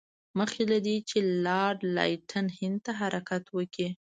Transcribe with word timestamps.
مخکې 0.39 0.63
له 0.71 0.77
دې 0.87 0.97
چې 1.09 1.17
لارډ 1.45 1.79
لیټن 1.97 2.45
هند 2.57 2.77
ته 2.85 2.91
حرکت 2.99 3.43
وکړي. 3.57 3.89